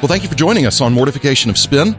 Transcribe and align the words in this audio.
Well, 0.00 0.08
thank 0.08 0.22
you 0.22 0.30
for 0.30 0.34
joining 0.34 0.64
us 0.64 0.80
on 0.80 0.94
Mortification 0.94 1.50
of 1.50 1.58
Spin. 1.58 1.94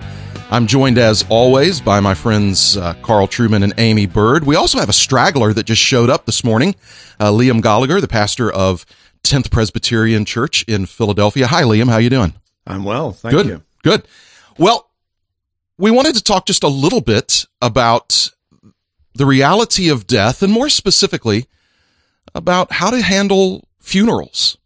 I'm 0.49 0.65
joined, 0.65 0.97
as 0.97 1.23
always, 1.29 1.79
by 1.79 1.99
my 1.99 2.15
friends 2.15 2.75
uh, 2.75 2.95
Carl 3.03 3.27
Trueman 3.27 3.63
and 3.63 3.75
Aimee 3.77 4.07
Byrd. 4.07 4.43
We 4.43 4.55
also 4.55 4.79
have 4.79 4.89
a 4.89 4.93
straggler 4.93 5.53
that 5.53 5.67
just 5.67 5.83
showed 5.83 6.09
up 6.09 6.25
this 6.25 6.43
morning, 6.43 6.73
uh, 7.19 7.29
Liam 7.29 7.61
Goligher, 7.61 8.01
the 8.01 8.07
pastor 8.07 8.51
of 8.51 8.87
10th 9.23 9.51
Presbyterian 9.51 10.25
Church 10.25 10.63
in 10.63 10.87
Philadelphia. 10.87 11.45
Hi, 11.45 11.61
Liam. 11.61 11.89
How 11.91 11.97
you 11.97 12.09
doing? 12.09 12.33
I'm 12.65 12.85
well, 12.85 13.11
thank 13.11 13.35
Good. 13.35 13.45
you. 13.45 13.63
Good. 13.83 14.07
Well, 14.57 14.89
we 15.77 15.91
wanted 15.91 16.15
to 16.15 16.23
talk 16.23 16.47
just 16.47 16.63
a 16.63 16.69
little 16.69 17.01
bit 17.01 17.45
about 17.61 18.31
the 19.13 19.27
reality 19.27 19.89
of 19.89 20.07
death, 20.07 20.41
and 20.41 20.51
more 20.51 20.69
specifically, 20.69 21.45
about 22.33 22.71
how 22.71 22.89
to 22.89 22.99
handle 22.99 23.67
funerals. 23.79 24.57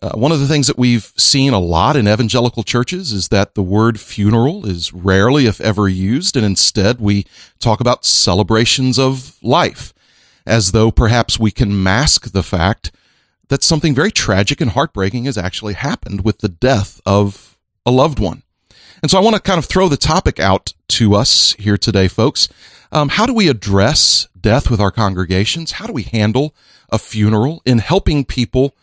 Uh, 0.00 0.10
one 0.12 0.30
of 0.30 0.38
the 0.38 0.46
things 0.46 0.68
that 0.68 0.78
we've 0.78 1.12
seen 1.16 1.52
a 1.52 1.58
lot 1.58 1.96
in 1.96 2.06
evangelical 2.06 2.62
churches 2.62 3.12
is 3.12 3.28
that 3.28 3.54
the 3.54 3.62
word 3.62 3.98
funeral 3.98 4.64
is 4.64 4.92
rarely, 4.92 5.46
if 5.46 5.60
ever, 5.60 5.88
used, 5.88 6.36
and 6.36 6.46
instead 6.46 7.00
we 7.00 7.26
talk 7.58 7.80
about 7.80 8.04
celebrations 8.04 8.98
of 8.98 9.36
life, 9.42 9.92
as 10.46 10.70
though 10.72 10.90
perhaps 10.90 11.38
we 11.38 11.50
can 11.50 11.82
mask 11.82 12.30
the 12.32 12.44
fact 12.44 12.92
that 13.48 13.62
something 13.62 13.94
very 13.94 14.12
tragic 14.12 14.60
and 14.60 14.72
heartbreaking 14.72 15.24
has 15.24 15.38
actually 15.38 15.74
happened 15.74 16.22
with 16.24 16.38
the 16.38 16.48
death 16.48 17.00
of 17.04 17.56
a 17.84 17.90
loved 17.90 18.20
one. 18.20 18.42
And 19.02 19.10
so 19.10 19.18
I 19.18 19.22
want 19.22 19.36
to 19.36 19.42
kind 19.42 19.58
of 19.58 19.64
throw 19.64 19.88
the 19.88 19.96
topic 19.96 20.38
out 20.38 20.74
to 20.88 21.14
us 21.14 21.54
here 21.54 21.78
today, 21.78 22.08
folks. 22.08 22.48
Um, 22.92 23.08
how 23.10 23.26
do 23.26 23.34
we 23.34 23.48
address 23.48 24.28
death 24.40 24.70
with 24.70 24.80
our 24.80 24.90
congregations? 24.90 25.72
How 25.72 25.86
do 25.86 25.92
we 25.92 26.02
handle 26.04 26.54
a 26.90 26.98
funeral 26.98 27.62
in 27.64 27.78
helping 27.78 28.24
people 28.24 28.74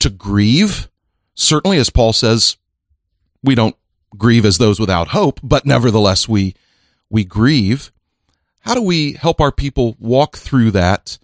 to 0.00 0.10
grieve? 0.10 0.88
Certainly, 1.34 1.78
as 1.78 1.90
Paul 1.90 2.12
says, 2.12 2.56
we 3.42 3.54
don't 3.54 3.76
grieve 4.16 4.44
as 4.44 4.58
those 4.58 4.78
without 4.78 5.08
hope, 5.08 5.40
but 5.42 5.66
nevertheless, 5.66 6.28
we, 6.28 6.54
we 7.10 7.24
grieve. 7.24 7.90
How 8.60 8.74
do 8.74 8.82
we 8.82 9.12
help 9.12 9.40
our 9.40 9.52
people 9.52 9.96
walk 9.98 10.36
through 10.36 10.70
that, 10.72 11.18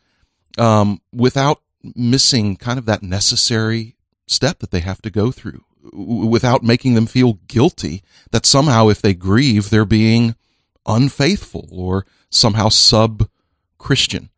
um, 0.59 1.01
without 1.13 1.63
missing 1.95 2.57
kind 2.57 2.79
of 2.79 2.87
that 2.87 3.03
necessary 3.03 3.97
step 4.27 4.59
that 4.59 4.71
they 4.71 4.81
have 4.81 5.01
to 5.03 5.11
go 5.11 5.31
through? 5.31 5.65
without 5.93 6.63
making 6.63 6.95
them 6.95 7.07
feel 7.07 7.35
guilty 7.49 8.03
that 8.31 8.47
somehow 8.47 8.89
if 8.89 9.01
they 9.01 9.15
grieve 9.15 9.71
they're 9.71 9.85
being 9.85 10.35
unfaithful 10.87 11.69
or 11.71 12.07
somehow 12.29 12.69
sub 12.69 13.29
Christian. 13.79 14.31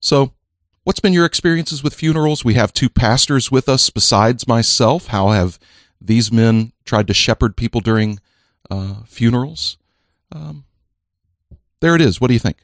So, 0.00 0.32
what's 0.88 1.00
been 1.00 1.12
your 1.12 1.26
experiences 1.26 1.82
with 1.82 1.92
funerals? 1.92 2.46
We 2.46 2.54
have 2.54 2.72
two 2.72 2.88
pastors 2.88 3.50
with 3.50 3.68
us 3.68 3.90
besides 3.90 4.48
myself. 4.48 5.08
How 5.08 5.28
have 5.28 5.58
these 6.00 6.32
men 6.32 6.72
tried 6.86 7.08
to 7.08 7.14
shepherd 7.14 7.58
people 7.58 7.82
during 7.82 8.20
uh, 8.70 9.02
funerals? 9.04 9.76
Um, 10.32 10.64
there 11.80 11.94
it 11.94 12.00
is. 12.00 12.22
What 12.22 12.28
do 12.28 12.32
you 12.32 12.40
think? 12.40 12.56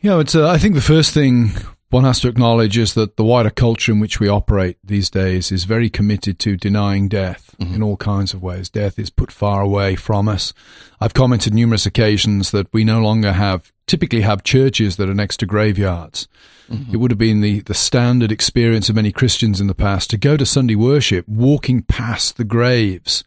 You 0.00 0.10
know, 0.10 0.18
it's. 0.18 0.34
Uh, 0.34 0.48
I 0.48 0.58
think 0.58 0.74
the 0.74 0.80
first 0.80 1.14
thing 1.14 1.52
one 1.90 2.02
has 2.02 2.18
to 2.20 2.28
acknowledge 2.28 2.76
is 2.76 2.94
that 2.94 3.16
the 3.16 3.22
wider 3.22 3.50
culture 3.50 3.92
in 3.92 4.00
which 4.00 4.18
we 4.18 4.26
operate 4.26 4.76
these 4.82 5.08
days 5.08 5.52
is 5.52 5.62
very 5.62 5.88
committed 5.88 6.40
to 6.40 6.56
denying 6.56 7.06
death 7.06 7.54
mm-hmm. 7.60 7.76
in 7.76 7.82
all 7.82 7.96
kinds 7.96 8.34
of 8.34 8.42
ways. 8.42 8.68
Death 8.68 8.98
is 8.98 9.08
put 9.08 9.30
far 9.30 9.62
away 9.62 9.94
from 9.94 10.28
us. 10.28 10.52
I've 11.00 11.14
commented 11.14 11.54
numerous 11.54 11.86
occasions 11.86 12.50
that 12.50 12.66
we 12.72 12.82
no 12.82 13.00
longer 13.00 13.32
have, 13.34 13.72
typically 13.86 14.22
have 14.22 14.42
churches 14.42 14.96
that 14.96 15.08
are 15.08 15.14
next 15.14 15.38
to 15.38 15.46
graveyards. 15.46 16.28
Mm-hmm. 16.70 16.94
It 16.94 16.96
would 16.98 17.10
have 17.10 17.18
been 17.18 17.40
the, 17.40 17.60
the 17.60 17.74
standard 17.74 18.32
experience 18.32 18.88
of 18.88 18.96
many 18.96 19.12
Christians 19.12 19.60
in 19.60 19.68
the 19.68 19.74
past 19.74 20.10
to 20.10 20.16
go 20.16 20.36
to 20.36 20.44
Sunday 20.44 20.74
worship 20.74 21.26
walking 21.28 21.82
past 21.82 22.36
the 22.36 22.44
graves 22.44 23.22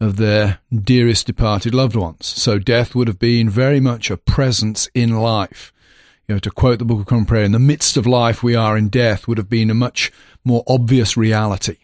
of 0.00 0.16
their 0.16 0.60
dearest 0.72 1.26
departed 1.26 1.74
loved 1.74 1.96
ones. 1.96 2.26
So 2.26 2.58
death 2.58 2.94
would 2.94 3.08
have 3.08 3.18
been 3.18 3.48
very 3.48 3.80
much 3.80 4.10
a 4.10 4.16
presence 4.16 4.88
in 4.94 5.16
life 5.16 5.72
you 6.28 6.34
know, 6.34 6.38
to 6.40 6.50
quote 6.50 6.78
the 6.78 6.84
Book 6.84 7.00
of 7.00 7.06
Common 7.06 7.24
Prayer, 7.24 7.44
in 7.44 7.52
the 7.52 7.58
midst 7.58 7.96
of 7.96 8.06
life 8.06 8.42
we 8.42 8.54
are 8.54 8.76
in 8.76 8.90
death 8.90 9.26
would 9.26 9.38
have 9.38 9.48
been 9.48 9.70
a 9.70 9.74
much 9.74 10.12
more 10.44 10.62
obvious 10.66 11.16
reality 11.16 11.78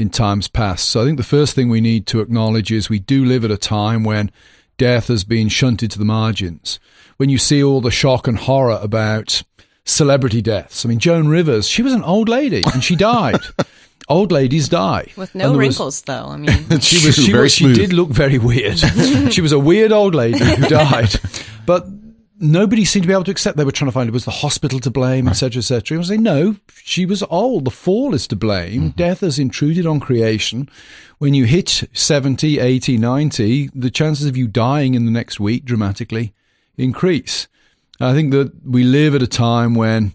in 0.00 0.10
times 0.10 0.48
past. 0.48 0.88
So 0.88 1.02
I 1.02 1.04
think 1.04 1.16
the 1.16 1.22
first 1.22 1.54
thing 1.54 1.68
we 1.68 1.80
need 1.80 2.06
to 2.08 2.20
acknowledge 2.20 2.72
is 2.72 2.88
we 2.88 2.98
do 2.98 3.24
live 3.24 3.44
at 3.44 3.52
a 3.52 3.56
time 3.56 4.02
when 4.02 4.32
death 4.76 5.08
has 5.08 5.24
been 5.24 5.48
shunted 5.48 5.90
to 5.92 5.98
the 5.98 6.04
margins. 6.04 6.78
When 7.16 7.28
you 7.28 7.38
see 7.38 7.62
all 7.62 7.80
the 7.80 7.90
shock 7.90 8.26
and 8.26 8.36
horror 8.36 8.78
about 8.82 9.42
celebrity 9.84 10.42
deaths. 10.42 10.84
I 10.84 10.88
mean, 10.88 10.98
Joan 10.98 11.28
Rivers, 11.28 11.68
she 11.68 11.82
was 11.82 11.92
an 11.92 12.02
old 12.02 12.28
lady 12.28 12.62
and 12.72 12.82
she 12.82 12.96
died. 12.96 13.40
old 14.08 14.32
ladies 14.32 14.68
die 14.68 15.06
with 15.16 15.34
no 15.34 15.56
wrinkles, 15.56 15.78
was, 15.78 16.02
though. 16.02 16.26
I 16.28 16.36
mean, 16.36 16.48
she 16.80 17.06
was 17.06 17.14
she, 17.14 17.32
was, 17.32 17.52
she 17.52 17.72
did 17.72 17.92
look 17.92 18.10
very 18.10 18.38
weird. 18.38 18.78
she 19.30 19.40
was 19.40 19.52
a 19.52 19.58
weird 19.58 19.92
old 19.92 20.14
lady 20.14 20.44
who 20.44 20.68
died, 20.68 21.14
but 21.66 21.86
nobody 22.40 22.84
seemed 22.84 23.04
to 23.04 23.06
be 23.06 23.12
able 23.12 23.24
to 23.24 23.30
accept 23.30 23.56
they 23.56 23.64
were 23.64 23.72
trying 23.72 23.88
to 23.88 23.92
find 23.92 24.08
it 24.08 24.12
was 24.12 24.24
the 24.24 24.30
hospital 24.30 24.80
to 24.80 24.90
blame, 24.90 25.28
etc., 25.28 25.58
etc. 25.58 25.96
I 25.96 25.98
was 25.98 26.08
saying, 26.08 26.22
no, 26.22 26.56
she 26.82 27.06
was 27.06 27.22
old. 27.24 27.64
The 27.64 27.70
fall 27.70 28.14
is 28.14 28.26
to 28.28 28.36
blame. 28.36 28.80
Mm-hmm. 28.80 28.96
Death 28.96 29.20
has 29.20 29.38
intruded 29.38 29.86
on 29.86 30.00
creation. 30.00 30.68
When 31.18 31.34
you 31.34 31.44
hit 31.44 31.84
70, 31.92 32.58
80, 32.58 32.98
90, 32.98 33.70
the 33.74 33.90
chances 33.90 34.26
of 34.26 34.36
you 34.36 34.48
dying 34.48 34.94
in 34.94 35.04
the 35.04 35.12
next 35.12 35.38
week 35.38 35.64
dramatically 35.64 36.34
increase. 36.76 37.48
I 38.00 38.12
think 38.12 38.32
that 38.32 38.52
we 38.66 38.82
live 38.82 39.14
at 39.14 39.22
a 39.22 39.28
time 39.28 39.74
when 39.74 40.14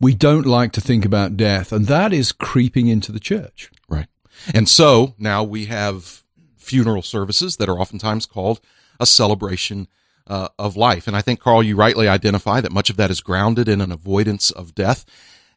we 0.00 0.14
don't 0.14 0.46
like 0.46 0.72
to 0.72 0.80
think 0.80 1.04
about 1.04 1.36
death, 1.36 1.72
and 1.72 1.86
that 1.86 2.12
is 2.12 2.30
creeping 2.30 2.86
into 2.86 3.10
the 3.10 3.18
church. 3.18 3.70
Right. 3.88 4.06
And 4.54 4.68
so 4.68 5.14
now 5.18 5.42
we 5.42 5.66
have 5.66 6.22
funeral 6.56 7.02
services 7.02 7.56
that 7.56 7.68
are 7.68 7.80
oftentimes 7.80 8.26
called 8.26 8.60
a 9.00 9.06
celebration 9.06 9.88
uh, 10.28 10.48
of 10.58 10.76
life. 10.76 11.06
And 11.06 11.16
I 11.16 11.22
think, 11.22 11.40
Carl, 11.40 11.62
you 11.62 11.74
rightly 11.74 12.06
identify 12.06 12.60
that 12.60 12.72
much 12.72 12.90
of 12.90 12.96
that 12.96 13.10
is 13.10 13.20
grounded 13.20 13.68
in 13.68 13.80
an 13.80 13.90
avoidance 13.90 14.50
of 14.50 14.74
death. 14.74 15.04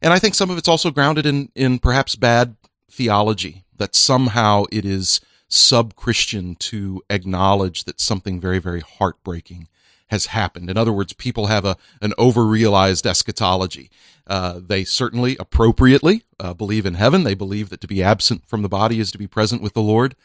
And 0.02 0.14
I 0.14 0.20
think 0.20 0.34
some 0.34 0.50
of 0.50 0.58
it's 0.58 0.68
also 0.68 0.90
grounded 0.90 1.26
in, 1.26 1.50
in 1.54 1.78
perhaps 1.78 2.16
bad 2.16 2.56
theology, 2.90 3.64
that 3.78 3.96
somehow 3.96 4.66
it 4.72 4.86
is 4.86 5.22
sub 5.48 5.96
Christian 5.96 6.56
to 6.56 7.02
acknowledge 7.09 7.84
that 7.84 8.00
something 8.00 8.40
very, 8.40 8.59
very 8.59 8.80
heartbreaking 8.80 9.68
has 10.08 10.28
happened. 10.28 10.70
In 10.70 10.78
other 10.78 10.92
words, 10.92 11.14
people 11.14 11.48
have 11.48 11.64
a 11.66 11.78
an 12.02 12.14
over-realized 12.18 13.08
eschatology. 13.08 13.90
Uh, 14.28 14.59
they 14.62 14.84
certainly 14.84 15.38
appropriately 15.40 16.24
uh, 16.40 16.53
believe 16.53 16.86
in 16.86 16.96
heaven. 16.96 17.24
They 17.24 17.34
believe 17.34 17.70
that 17.70 17.82
to 17.82 17.88
be 17.88 18.03
absent 18.03 18.46
from 18.46 18.62
the 18.62 18.70
body 18.70 19.00
is 19.00 19.12
to 19.12 19.18
be 19.18 19.28
present 19.28 19.62
with 19.62 19.74
the 19.74 19.82
Lord. 19.82 20.16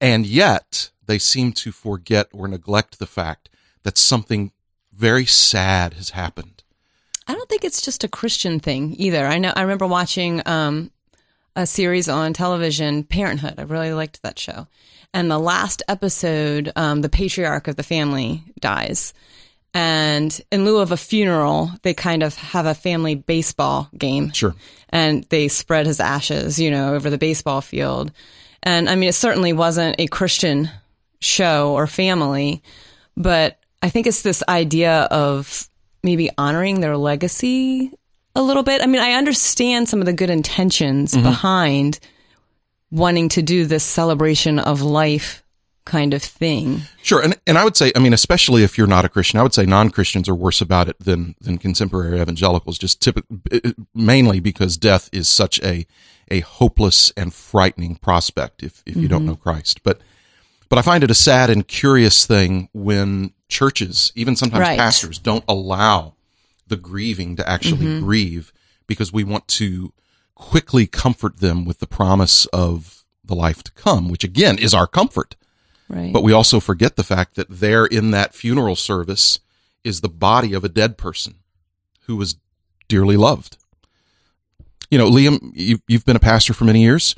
And 0.00 0.26
yet 0.26 0.90
they 1.06 1.18
seem 1.18 1.52
to 1.52 1.72
forget 1.72 2.28
or 2.32 2.48
neglect 2.48 2.98
the 2.98 3.06
fact 3.06 3.48
that 3.84 3.96
something 3.96 4.50
very 4.92 5.26
sad 5.26 5.94
has 5.94 6.10
happened. 6.10 6.62
I 7.26 7.34
don't 7.34 7.48
think 7.48 7.64
it's 7.64 7.80
just 7.80 8.04
a 8.04 8.08
Christian 8.08 8.60
thing 8.60 8.94
either. 8.98 9.26
I 9.26 9.38
know 9.38 9.52
I 9.54 9.62
remember 9.62 9.86
watching 9.86 10.42
um, 10.46 10.90
a 11.56 11.66
series 11.66 12.08
on 12.08 12.32
television, 12.32 13.04
Parenthood. 13.04 13.54
I 13.58 13.62
really 13.62 13.92
liked 13.92 14.22
that 14.22 14.38
show. 14.38 14.66
And 15.12 15.30
the 15.30 15.38
last 15.38 15.82
episode, 15.88 16.72
um, 16.76 17.00
the 17.00 17.08
patriarch 17.08 17.68
of 17.68 17.76
the 17.76 17.82
family 17.82 18.42
dies. 18.60 19.14
And 19.72 20.38
in 20.52 20.64
lieu 20.64 20.78
of 20.78 20.92
a 20.92 20.96
funeral, 20.96 21.70
they 21.82 21.94
kind 21.94 22.22
of 22.22 22.34
have 22.36 22.66
a 22.66 22.74
family 22.74 23.14
baseball 23.14 23.88
game. 23.96 24.32
Sure. 24.32 24.54
And 24.90 25.24
they 25.24 25.48
spread 25.48 25.86
his 25.86 26.00
ashes, 26.00 26.58
you 26.58 26.70
know, 26.70 26.94
over 26.94 27.10
the 27.10 27.18
baseball 27.18 27.60
field. 27.60 28.12
And 28.62 28.88
I 28.88 28.96
mean, 28.96 29.08
it 29.08 29.14
certainly 29.14 29.52
wasn't 29.52 29.96
a 29.98 30.06
Christian 30.06 30.70
show 31.20 31.72
or 31.72 31.86
family, 31.86 32.62
but 33.16 33.58
I 33.84 33.90
think 33.90 34.06
it's 34.06 34.22
this 34.22 34.42
idea 34.48 35.02
of 35.10 35.68
maybe 36.02 36.30
honoring 36.38 36.80
their 36.80 36.96
legacy 36.96 37.92
a 38.34 38.40
little 38.40 38.62
bit. 38.62 38.80
I 38.80 38.86
mean, 38.86 39.02
I 39.02 39.12
understand 39.12 39.90
some 39.90 40.00
of 40.00 40.06
the 40.06 40.14
good 40.14 40.30
intentions 40.30 41.12
mm-hmm. 41.12 41.22
behind 41.22 42.00
wanting 42.90 43.28
to 43.28 43.42
do 43.42 43.66
this 43.66 43.84
celebration 43.84 44.58
of 44.58 44.80
life 44.80 45.44
kind 45.84 46.14
of 46.14 46.22
thing. 46.22 46.80
Sure, 47.02 47.22
and 47.22 47.38
and 47.46 47.58
I 47.58 47.64
would 47.64 47.76
say, 47.76 47.92
I 47.94 47.98
mean, 47.98 48.14
especially 48.14 48.62
if 48.62 48.78
you're 48.78 48.86
not 48.86 49.04
a 49.04 49.08
Christian, 49.10 49.38
I 49.38 49.42
would 49.42 49.52
say 49.52 49.66
non-Christians 49.66 50.30
are 50.30 50.34
worse 50.34 50.62
about 50.62 50.88
it 50.88 50.98
than 50.98 51.34
than 51.42 51.58
contemporary 51.58 52.18
evangelicals. 52.22 52.78
Just 52.78 53.02
typically, 53.02 53.74
mainly 53.94 54.40
because 54.40 54.78
death 54.78 55.10
is 55.12 55.28
such 55.28 55.60
a 55.62 55.86
a 56.30 56.40
hopeless 56.40 57.12
and 57.18 57.34
frightening 57.34 57.96
prospect 57.96 58.62
if 58.62 58.82
if 58.86 58.96
you 58.96 59.02
mm-hmm. 59.02 59.10
don't 59.10 59.26
know 59.26 59.36
Christ. 59.36 59.82
But 59.82 60.00
But 60.70 60.78
I 60.78 60.82
find 60.82 61.04
it 61.04 61.10
a 61.10 61.14
sad 61.14 61.50
and 61.50 61.68
curious 61.68 62.24
thing 62.24 62.70
when 62.72 63.33
churches, 63.48 64.12
even 64.14 64.36
sometimes 64.36 64.60
Right. 64.60 64.78
pastors, 64.78 65.18
don't 65.18 65.44
allow 65.48 66.14
the 66.66 66.76
grieving 66.76 67.36
to 67.36 67.48
actually 67.48 67.86
Mm-hmm. 67.86 68.04
grieve 68.04 68.52
because 68.86 69.12
we 69.12 69.24
want 69.24 69.46
to 69.48 69.92
quickly 70.34 70.86
comfort 70.86 71.38
them 71.38 71.64
with 71.64 71.78
the 71.78 71.86
promise 71.86 72.46
of 72.46 73.04
the 73.24 73.34
life 73.34 73.62
to 73.62 73.72
come, 73.72 74.08
which 74.08 74.24
again 74.24 74.58
is 74.58 74.74
our 74.74 74.86
comfort. 74.86 75.36
Right. 75.88 76.12
But 76.12 76.22
we 76.22 76.32
also 76.32 76.60
forget 76.60 76.96
the 76.96 77.04
fact 77.04 77.34
that 77.36 77.46
there 77.50 77.84
in 77.86 78.10
that 78.12 78.34
funeral 78.34 78.76
service 78.76 79.38
is 79.84 80.00
the 80.00 80.08
body 80.08 80.52
of 80.54 80.64
a 80.64 80.68
dead 80.68 80.96
person 80.96 81.36
who 82.06 82.16
was 82.16 82.36
dearly 82.88 83.16
loved. 83.16 83.56
You 84.90 84.98
know, 84.98 85.10
Liam, 85.10 85.52
you, 85.54 85.78
you've 85.88 86.04
been 86.04 86.16
a 86.16 86.20
pastor 86.20 86.54
for 86.54 86.64
many 86.64 86.82
years. 86.82 87.14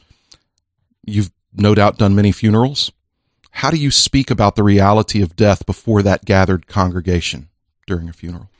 You've 1.04 1.30
no 1.52 1.74
doubt 1.74 1.98
done 1.98 2.14
many 2.14 2.32
funerals. 2.32 2.90
How 3.56 3.70
do 3.70 3.78
you 3.78 3.90
speak 3.90 4.30
about 4.30 4.54
the 4.54 4.62
reality 4.62 5.22
of 5.22 5.34
death 5.34 5.64
before 5.64 6.02
that 6.02 6.26
gathered 6.26 6.66
congregation 6.66 7.48
during 7.86 8.06
a 8.06 8.12
funeral? 8.12 8.50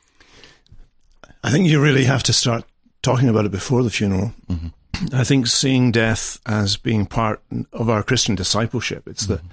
I 1.45 1.51
think 1.51 1.69
you 1.69 1.83
really 1.83 2.05
have 2.05 2.23
to 2.23 2.33
start 2.33 2.65
talking 3.03 3.29
about 3.29 3.45
it 3.45 3.51
before 3.51 3.83
the 3.83 3.91
funeral. 3.91 4.33
Mm-hmm. 4.49 5.15
I 5.15 5.23
think 5.23 5.49
seeing 5.49 5.93
death 5.93 6.41
as 6.47 6.79
being 6.79 7.05
part 7.05 7.43
of 7.75 7.91
our 7.91 8.03
Christian 8.03 8.37
discipleship. 8.37 9.07
It's 9.07 9.27
the 9.27 9.37
mm-hmm. 9.37 9.49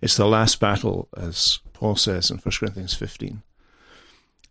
it's 0.00 0.16
the 0.16 0.28
last 0.28 0.60
battle, 0.60 1.08
as 1.16 1.58
Paul 1.72 1.96
says 1.96 2.30
in 2.30 2.38
1 2.38 2.52
Corinthians 2.60 2.94
15. 2.94 3.42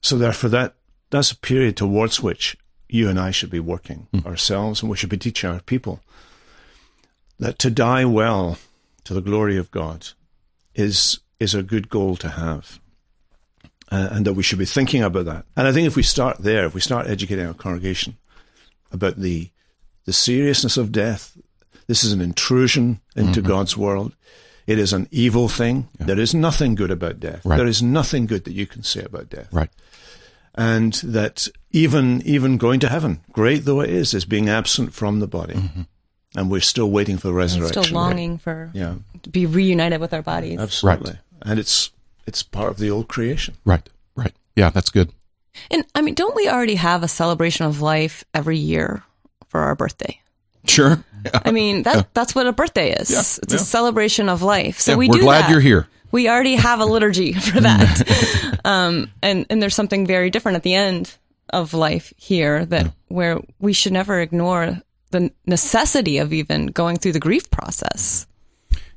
So 0.01 0.17
therefore, 0.17 0.49
that 0.49 0.75
that's 1.09 1.31
a 1.31 1.37
period 1.37 1.77
towards 1.77 2.21
which 2.21 2.57
you 2.89 3.07
and 3.07 3.17
I 3.17 3.31
should 3.31 3.49
be 3.49 3.61
working 3.61 4.07
mm. 4.13 4.25
ourselves, 4.25 4.81
and 4.81 4.91
we 4.91 4.97
should 4.97 5.09
be 5.09 5.17
teaching 5.17 5.49
our 5.49 5.61
people 5.61 6.01
that 7.39 7.57
to 7.59 7.71
die 7.71 8.03
well 8.03 8.57
to 9.05 9.13
the 9.13 9.21
glory 9.21 9.55
of 9.55 9.71
God 9.71 10.09
is 10.75 11.19
is 11.39 11.55
a 11.55 11.63
good 11.63 11.89
goal 11.89 12.15
to 12.17 12.29
have 12.29 12.79
uh, 13.93 14.09
and 14.11 14.25
that 14.25 14.33
we 14.33 14.41
should 14.41 14.57
be 14.57 14.65
thinking 14.65 15.03
about 15.03 15.25
that. 15.25 15.45
And 15.55 15.67
I 15.67 15.71
think 15.71 15.85
if 15.85 15.95
we 15.95 16.01
start 16.01 16.39
there, 16.39 16.65
if 16.65 16.73
we 16.73 16.81
start 16.81 17.07
educating 17.07 17.45
our 17.45 17.53
congregation 17.53 18.17
about 18.91 19.17
the 19.17 19.49
the 20.05 20.13
seriousness 20.13 20.77
of 20.77 20.91
death, 20.91 21.37
this 21.87 22.03
is 22.03 22.11
an 22.11 22.19
intrusion 22.19 22.99
into 23.15 23.41
God's 23.41 23.77
world. 23.77 24.15
It 24.65 24.79
is 24.79 24.93
an 24.93 25.07
evil 25.11 25.47
thing. 25.47 25.87
There 25.99 26.19
is 26.19 26.33
nothing 26.33 26.75
good 26.75 26.91
about 26.91 27.19
death. 27.19 27.45
Right. 27.45 27.57
There 27.57 27.67
is 27.67 27.81
nothing 27.83 28.25
good 28.25 28.45
that 28.45 28.53
you 28.53 28.65
can 28.65 28.83
say 28.83 29.03
about 29.03 29.29
death. 29.29 29.47
Right. 29.51 29.69
And 30.55 30.93
that 31.03 31.47
even 31.71 32.21
even 32.23 32.57
going 32.57 32.79
to 32.79 32.89
heaven, 32.89 33.21
great 33.31 33.65
though 33.65 33.81
it 33.81 33.89
is, 33.91 34.13
is 34.13 34.25
being 34.25 34.49
absent 34.49 34.93
from 34.93 35.19
the 35.19 35.27
body. 35.27 35.55
And 36.35 36.49
we're 36.49 36.61
still 36.61 36.89
waiting 36.89 37.17
for 37.17 37.27
the 37.27 37.33
resurrection. 37.33 37.83
Still 37.83 37.95
longing 37.95 38.37
for 38.39 38.71
Yeah, 38.73 38.95
to 39.21 39.29
be 39.29 39.45
reunited 39.45 40.01
with 40.01 40.13
our 40.13 40.21
bodies. 40.23 40.59
absolutely. 40.59 41.19
And 41.43 41.59
it's 41.59 41.91
it's 42.25 42.41
part 42.43 42.69
of 42.71 42.77
the 42.77 42.89
old 42.89 43.07
creation. 43.07 43.55
Right. 43.65 43.87
Right. 44.15 44.33
Yeah, 44.55 44.69
that's 44.69 44.89
good. 44.89 45.11
And 45.69 45.85
I 45.93 46.01
mean, 46.01 46.15
don't 46.15 46.35
we 46.35 46.47
already 46.49 46.75
have 46.75 47.03
a 47.03 47.07
celebration 47.07 47.65
of 47.65 47.81
life 47.81 48.23
every 48.33 48.57
year 48.57 49.03
for 49.49 49.59
our 49.61 49.75
birthday? 49.75 50.19
Sure. 50.65 51.03
I 51.45 51.51
mean, 51.51 51.83
that 51.83 52.13
that's 52.13 52.33
what 52.33 52.47
a 52.47 52.51
birthday 52.53 52.93
is. 52.93 53.11
Yeah, 53.11 53.19
it's 53.19 53.39
yeah. 53.49 53.55
a 53.55 53.59
celebration 53.59 54.29
of 54.29 54.41
life. 54.41 54.79
So 54.79 54.93
Yeah, 54.93 54.97
we 54.97 55.09
we're 55.09 55.17
do 55.19 55.21
glad 55.21 55.43
that. 55.43 55.51
you're 55.51 55.59
here. 55.59 55.87
We 56.11 56.29
already 56.29 56.55
have 56.55 56.79
a 56.79 56.85
liturgy 56.85 57.33
for 57.51 57.59
that. 57.61 58.59
um, 58.65 59.11
and 59.21 59.45
and 59.49 59.61
there's 59.61 59.75
something 59.75 60.05
very 60.07 60.29
different 60.29 60.55
at 60.55 60.63
the 60.63 60.73
end 60.73 61.15
of 61.49 61.73
life 61.73 62.13
here 62.17 62.65
that 62.65 62.91
where 63.09 63.39
we 63.59 63.73
should 63.73 63.91
never 63.93 64.19
ignore 64.21 64.81
the 65.13 65.31
necessity 65.45 66.17
of 66.17 66.33
even 66.33 66.67
going 66.67 66.97
through 66.97 67.13
the 67.13 67.19
grief 67.19 67.49
process. 67.49 68.27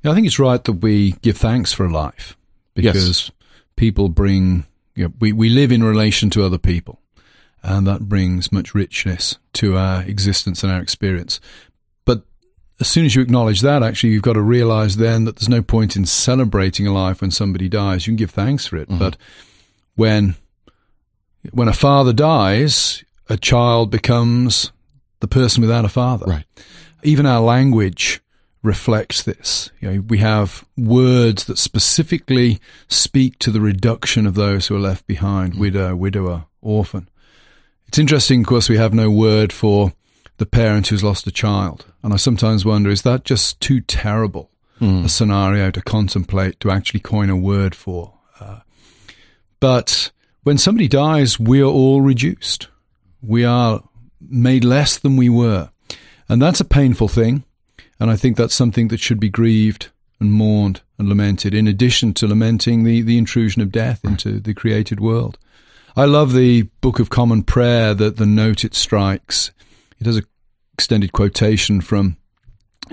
Yeah, 0.03 0.11
I 0.11 0.15
think 0.15 0.27
it's 0.27 0.39
right 0.39 0.63
that 0.65 0.73
we 0.73 1.13
give 1.23 1.37
thanks 1.37 1.73
for 1.73 1.89
life 1.89 2.37
because 2.75 3.31
people 3.77 4.09
bring, 4.09 4.67
you 4.95 5.05
know, 5.05 5.13
we, 5.21 5.33
we 5.33 5.49
live 5.49 5.73
in 5.73 5.83
relation 5.83 6.29
to 6.31 6.45
other 6.45 6.59
people 6.59 7.01
and 7.67 7.87
that 7.87 8.09
brings 8.09 8.53
much 8.53 8.75
richness 8.75 9.39
to 9.55 9.77
our 9.77 10.03
existence 10.03 10.63
and 10.63 10.73
our 10.73 10.81
experience. 10.81 11.41
But 12.05 12.23
as 12.79 12.87
soon 12.87 13.05
as 13.05 13.17
you 13.17 13.23
acknowledge 13.23 13.61
that, 13.63 13.83
actually, 13.83 14.11
you've 14.11 14.23
got 14.23 14.35
to 14.35 14.43
realize 14.43 14.97
then 14.97 15.25
that 15.25 15.37
there's 15.37 15.49
no 15.49 15.63
point 15.63 15.97
in 15.97 16.07
celebrating 16.07 16.87
a 16.87 16.93
life 16.93 17.21
when 17.21 17.33
somebody 17.33 17.69
dies. 17.69 18.07
You 18.07 18.13
can 18.13 18.17
give 18.17 18.31
thanks 18.31 18.67
for 18.67 18.77
it. 18.77 18.89
Mm-hmm. 18.89 18.99
But 18.99 19.17
when, 19.97 20.37
when 21.51 21.67
a 21.67 21.73
father 21.73 22.13
dies, 22.13 23.03
a 23.29 23.37
child 23.37 23.91
becomes 23.91 24.71
the 25.21 25.29
person 25.29 25.61
without 25.63 25.85
a 25.85 25.89
father 25.89 26.27
Right. 26.27 26.45
even 27.03 27.27
our 27.27 27.41
language 27.41 28.21
reflects 28.63 29.23
this. 29.23 29.71
You 29.81 29.91
know, 29.91 30.01
we 30.09 30.19
have 30.19 30.65
words 30.77 31.45
that 31.45 31.59
specifically 31.59 32.59
speak 32.89 33.39
to 33.41 33.51
the 33.53 33.61
reduction 33.61 34.27
of 34.27 34.35
those 34.35 34.67
who 34.67 34.75
are 34.77 34.81
left 34.81 35.07
behind, 35.07 35.55
widow, 35.55 35.95
widower, 35.95 36.47
orphan. 36.61 37.09
It's 37.87 37.99
interesting, 37.99 38.41
of 38.41 38.47
course, 38.47 38.69
we 38.69 38.77
have 38.77 38.93
no 38.93 39.09
word 39.11 39.53
for 39.53 39.93
the 40.39 40.47
parent 40.47 40.89
who's 40.89 41.05
lost 41.05 41.27
a 41.29 41.31
child. 41.31 41.87
And 42.03 42.13
I 42.13 42.17
sometimes 42.17 42.65
wonder, 42.65 42.91
is 42.91 43.03
that 43.03 43.25
just 43.25 43.61
too 43.61 43.81
terrible 43.81 44.51
a 44.81 45.09
scenario 45.09 45.71
to 45.71 45.81
contemplate, 45.81 46.59
to 46.61 46.71
actually 46.71 47.01
coin 47.01 47.31
a 47.31 47.37
word 47.37 47.75
for? 47.75 48.13
Uh, 48.41 48.59
but 49.61 50.11
when 50.43 50.59
somebody 50.59 50.89
dies, 50.89 51.39
we 51.39 51.61
are 51.63 51.65
all 51.71 52.01
reduced. 52.03 52.69
We 53.23 53.45
are 53.45 53.83
made 54.29 54.65
less 54.65 54.99
than 54.99 55.17
we 55.17 55.29
were. 55.29 55.71
And 56.29 56.41
that's 56.43 56.61
a 56.61 56.65
painful 56.65 57.09
thing. 57.09 57.45
And 57.99 58.11
I 58.11 58.17
think 58.17 58.37
that's 58.37 58.55
something 58.55 58.89
that 58.89 59.01
should 59.01 59.21
be 59.21 59.29
grieved 59.29 59.89
and 60.21 60.33
mourned 60.33 60.83
and 60.99 61.09
lamented, 61.09 61.55
in 61.55 61.67
addition 61.67 62.15
to 62.15 62.27
lamenting 62.27 62.85
the, 62.85 63.03
the 63.03 63.19
intrusion 63.19 63.63
of 63.63 63.73
death 63.73 64.05
into 64.05 64.41
the 64.41 64.55
created 64.55 65.01
world. 65.01 65.39
I 65.95 66.05
love 66.05 66.33
the 66.33 66.63
Book 66.81 66.99
of 66.99 67.11
Common 67.11 67.43
Prayer 67.43 67.95
that 67.95 68.17
the 68.17 68.27
note 68.27 68.65
it 68.65 68.75
strikes. 68.75 69.51
It 69.99 70.07
has 70.07 70.17
an 70.17 70.27
extended 70.75 71.13
quotation 71.13 71.81
from 71.81 72.17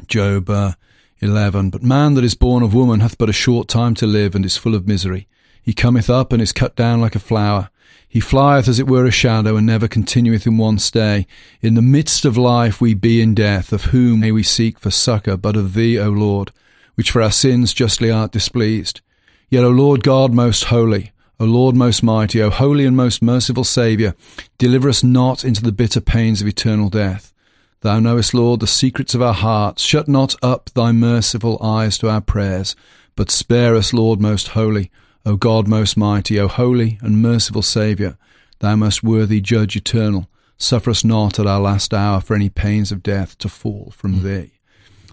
Job 0.07 0.49
uh, 0.49 0.73
11. 1.19 1.69
But 1.69 1.83
man 1.83 2.13
that 2.13 2.23
is 2.23 2.35
born 2.35 2.63
of 2.63 2.73
woman 2.73 2.99
hath 2.99 3.17
but 3.17 3.29
a 3.29 3.33
short 3.33 3.67
time 3.67 3.93
to 3.95 4.07
live 4.07 4.35
and 4.35 4.45
is 4.45 4.57
full 4.57 4.75
of 4.75 4.87
misery. 4.87 5.27
He 5.63 5.73
cometh 5.73 6.09
up 6.09 6.33
and 6.33 6.41
is 6.41 6.51
cut 6.51 6.75
down 6.75 7.01
like 7.01 7.15
a 7.15 7.19
flower. 7.19 7.69
He 8.07 8.19
flieth 8.19 8.67
as 8.67 8.79
it 8.79 8.87
were 8.87 9.05
a 9.05 9.11
shadow 9.11 9.55
and 9.55 9.65
never 9.65 9.87
continueth 9.87 10.45
in 10.45 10.57
one 10.57 10.77
stay. 10.77 11.25
In 11.61 11.73
the 11.73 11.81
midst 11.81 12.25
of 12.25 12.37
life 12.37 12.79
we 12.79 12.93
be 12.93 13.21
in 13.21 13.33
death, 13.33 13.73
of 13.73 13.85
whom 13.85 14.19
may 14.19 14.31
we 14.31 14.43
seek 14.43 14.77
for 14.77 14.91
succour 14.91 15.37
but 15.37 15.55
of 15.55 15.73
thee, 15.73 15.97
O 15.97 16.09
Lord, 16.09 16.51
which 16.95 17.09
for 17.09 17.23
our 17.23 17.31
sins 17.31 17.73
justly 17.73 18.11
art 18.11 18.31
displeased. 18.31 19.01
Yet, 19.49 19.63
O 19.63 19.69
Lord 19.69 20.03
God 20.03 20.33
most 20.33 20.65
holy, 20.65 21.11
O 21.39 21.45
Lord 21.45 21.75
most 21.75 22.03
mighty, 22.03 22.41
O 22.41 22.49
holy 22.49 22.85
and 22.85 22.95
most 22.95 23.21
merciful 23.21 23.63
Saviour, 23.63 24.15
deliver 24.57 24.89
us 24.89 25.03
not 25.03 25.43
into 25.43 25.63
the 25.63 25.71
bitter 25.71 26.01
pains 26.01 26.41
of 26.41 26.47
eternal 26.47 26.89
death. 26.89 27.33
Thou 27.81 27.99
knowest, 27.99 28.33
Lord, 28.33 28.59
the 28.59 28.67
secrets 28.67 29.15
of 29.15 29.21
our 29.21 29.33
hearts. 29.33 29.81
Shut 29.81 30.07
not 30.07 30.35
up 30.43 30.69
thy 30.73 30.91
merciful 30.91 31.57
eyes 31.61 31.97
to 31.97 32.09
our 32.09 32.21
prayers, 32.21 32.75
but 33.15 33.31
spare 33.31 33.75
us, 33.75 33.91
Lord 33.91 34.21
most 34.21 34.49
holy, 34.49 34.91
O 35.25 35.37
God 35.37 35.67
most 35.67 35.95
mighty, 35.95 36.39
O 36.39 36.47
holy 36.47 36.99
and 37.01 37.21
merciful 37.21 37.61
Saviour, 37.61 38.17
thou 38.59 38.75
most 38.75 39.03
worthy 39.03 39.39
Judge 39.39 39.75
eternal. 39.75 40.29
Suffer 40.57 40.91
us 40.91 41.03
not 41.03 41.39
at 41.39 41.47
our 41.47 41.59
last 41.59 41.93
hour 41.93 42.21
for 42.21 42.35
any 42.35 42.49
pains 42.49 42.91
of 42.91 43.03
death 43.03 43.37
to 43.39 43.49
fall 43.49 43.93
from 43.95 44.15
hmm. 44.15 44.27
thee. 44.27 44.51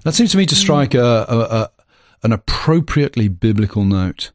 That 0.04 0.14
seems 0.14 0.32
to 0.32 0.36
me 0.36 0.46
to 0.46 0.54
strike 0.54 0.94
a, 0.94 1.26
a, 1.28 1.38
a, 1.38 1.70
an 2.22 2.32
appropriately 2.32 3.28
biblical 3.28 3.84
note. 3.84 4.32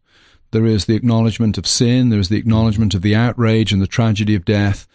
There 0.51 0.65
is 0.65 0.85
the 0.85 0.95
acknowledgement 0.95 1.57
of 1.57 1.67
sin, 1.67 2.09
there 2.09 2.19
is 2.19 2.29
the 2.29 2.37
acknowledgement 2.37 2.93
of 2.93 3.01
the 3.01 3.15
outrage 3.15 3.73
and 3.73 3.81
the 3.81 3.87
tragedy 3.87 4.35
of 4.35 4.45
death, 4.45 4.87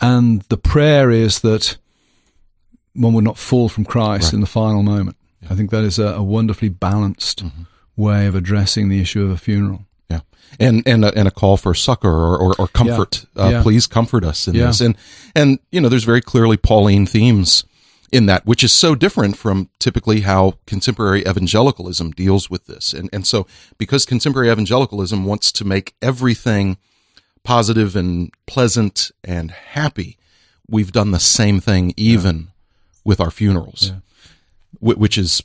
and 0.00 0.42
the 0.42 0.56
prayer 0.56 1.10
is 1.10 1.40
that 1.40 1.76
one 2.94 3.14
would 3.14 3.24
not 3.24 3.38
fall 3.38 3.68
from 3.68 3.84
Christ 3.84 4.32
in 4.32 4.40
the 4.40 4.46
final 4.46 4.82
moment. 4.82 5.16
I 5.50 5.54
think 5.54 5.70
that 5.70 5.84
is 5.84 5.98
a, 5.98 6.08
a 6.08 6.22
wonderfully 6.22 6.68
balanced 6.68 7.44
mm-hmm. 7.44 7.62
way 7.96 8.26
of 8.26 8.34
addressing 8.34 8.88
the 8.88 9.00
issue 9.00 9.24
of 9.24 9.30
a 9.30 9.36
funeral. 9.36 9.86
Yeah, 10.10 10.20
and 10.58 10.82
and 10.86 11.04
a, 11.04 11.14
and 11.18 11.28
a 11.28 11.30
call 11.30 11.56
for 11.56 11.74
succor 11.74 12.08
or 12.10 12.38
or, 12.38 12.54
or 12.58 12.68
comfort. 12.68 13.26
Uh, 13.36 13.48
Yeah. 13.50 13.62
Please 13.62 13.86
comfort 13.86 14.24
us 14.24 14.48
in 14.48 14.54
Yeah. 14.54 14.66
this. 14.66 14.80
And 14.80 14.96
and 15.34 15.58
you 15.70 15.80
know, 15.80 15.88
there's 15.88 16.04
very 16.04 16.20
clearly 16.22 16.56
Pauline 16.56 17.06
themes 17.06 17.64
in 18.10 18.24
that, 18.26 18.46
which 18.46 18.64
is 18.64 18.72
so 18.72 18.94
different 18.94 19.36
from 19.36 19.68
typically 19.78 20.20
how 20.22 20.54
contemporary 20.66 21.20
evangelicalism 21.28 22.12
deals 22.12 22.48
with 22.48 22.66
this. 22.66 22.94
And 22.94 23.10
and 23.12 23.26
so 23.26 23.46
because 23.76 24.06
contemporary 24.06 24.50
evangelicalism 24.50 25.24
wants 25.24 25.52
to 25.52 25.64
make 25.66 25.94
everything 26.00 26.78
positive 27.44 27.94
and 27.96 28.30
pleasant 28.46 29.10
and 29.24 29.50
happy, 29.50 30.16
we've 30.68 30.92
done 30.92 31.10
the 31.10 31.20
same 31.20 31.60
thing 31.60 31.92
even 31.96 32.48
with 33.04 33.20
our 33.20 33.30
funerals, 33.30 33.92
wh- 34.80 34.98
which 34.98 35.16
is 35.18 35.42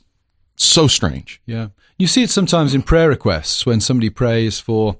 so 0.56 0.86
strange. 0.86 1.40
Yeah. 1.46 1.68
You 1.98 2.06
see 2.06 2.22
it 2.22 2.30
sometimes 2.30 2.74
in 2.74 2.82
prayer 2.82 3.08
requests 3.08 3.64
when 3.66 3.80
somebody 3.80 4.10
prays 4.10 4.58
for 4.58 4.96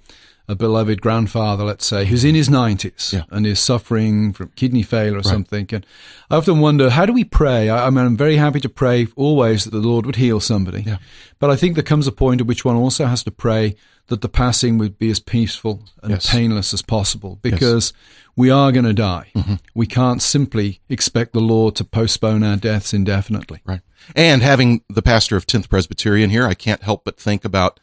a 0.47 0.55
beloved 0.55 1.01
grandfather, 1.01 1.65
let's 1.65 1.87
say, 1.87 2.05
who's 2.05 2.23
in 2.23 2.35
his 2.35 2.51
90s 2.51 3.13
Yeah. 3.15 3.23
and 3.31 3.47
is 3.47 3.59
suffering 3.59 4.33
from 4.35 4.51
kidney 4.57 4.83
failure 4.83 5.17
or 5.19 5.23
something. 5.23 5.67
And 5.73 5.87
I 6.31 6.37
often 6.37 6.61
wonder, 6.61 6.91
how 6.91 7.07
do 7.07 7.15
we 7.15 7.25
pray? 7.25 7.71
I, 7.71 7.87
I 7.87 7.91
mean, 7.91 8.05
I'm 8.05 8.17
very 8.17 8.37
happy 8.37 8.61
to 8.61 8.69
pray 8.69 9.09
always 9.17 9.65
that 9.65 9.71
the 9.71 9.79
Lord 9.79 10.05
would 10.05 10.17
heal 10.17 10.41
somebody. 10.41 10.83
Yeah. 10.83 10.99
But 11.39 11.51
I 11.51 11.57
think 11.57 11.75
there 11.77 11.83
comes 11.83 12.07
a 12.07 12.13
point 12.13 12.43
at 12.43 12.47
which 12.47 12.65
one 12.65 12.77
also 12.77 13.07
has 13.07 13.25
to 13.25 13.31
pray 13.31 13.75
that 14.09 14.21
the 14.21 14.29
passing 14.29 14.77
would 14.79 14.99
be 14.99 15.11
as 15.11 15.21
peaceful 15.21 15.83
and 16.03 16.13
Yes. 16.13 16.31
painless 16.31 16.75
as 16.75 16.83
possible 16.83 17.39
because 17.43 17.93
we 18.37 18.51
are 18.51 18.71
going 18.73 18.85
to 18.85 18.93
die. 18.93 19.31
Mm-hmm. 19.35 19.55
We 19.75 19.87
can't 19.87 20.21
simply 20.21 20.81
expect 20.89 21.33
the 21.33 21.41
Lord 21.41 21.75
to 21.77 21.85
postpone 21.85 22.43
our 22.43 22.57
deaths 22.57 22.93
indefinitely. 22.93 23.61
Right. 23.65 23.81
And 24.15 24.43
having 24.43 24.83
the 24.89 25.03
pastor 25.03 25.37
of 25.37 25.47
10th 25.47 25.69
Presbyterian 25.71 26.31
here, 26.31 26.47
I 26.47 26.55
can't 26.55 26.83
help 26.83 27.05
but 27.05 27.19
think 27.19 27.45
about 27.45 27.81